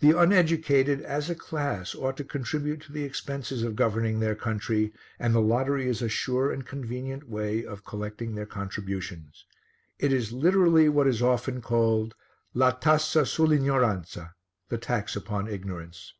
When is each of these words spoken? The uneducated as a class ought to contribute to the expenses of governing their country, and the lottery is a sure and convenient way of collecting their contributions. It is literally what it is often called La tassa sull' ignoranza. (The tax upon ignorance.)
The 0.00 0.18
uneducated 0.18 1.02
as 1.02 1.28
a 1.28 1.34
class 1.34 1.94
ought 1.94 2.16
to 2.16 2.24
contribute 2.24 2.80
to 2.84 2.92
the 2.94 3.04
expenses 3.04 3.62
of 3.62 3.76
governing 3.76 4.18
their 4.18 4.34
country, 4.34 4.94
and 5.18 5.34
the 5.34 5.42
lottery 5.42 5.86
is 5.86 6.00
a 6.00 6.08
sure 6.08 6.50
and 6.50 6.64
convenient 6.64 7.28
way 7.28 7.66
of 7.66 7.84
collecting 7.84 8.34
their 8.34 8.46
contributions. 8.46 9.44
It 9.98 10.10
is 10.10 10.32
literally 10.32 10.88
what 10.88 11.06
it 11.06 11.10
is 11.10 11.20
often 11.20 11.60
called 11.60 12.14
La 12.54 12.72
tassa 12.78 13.26
sull' 13.26 13.52
ignoranza. 13.52 14.32
(The 14.70 14.78
tax 14.78 15.14
upon 15.14 15.48
ignorance.) 15.48 16.14